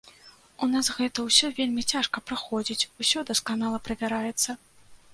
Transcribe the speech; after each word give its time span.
У 0.65 0.69
нас 0.71 0.89
гэта 0.99 1.25
ўсё 1.27 1.51
вельмі 1.59 1.85
цяжка 1.93 2.25
праходзіць, 2.31 2.87
усё 3.05 3.27
дасканала 3.31 3.87
правяраецца. 3.89 4.61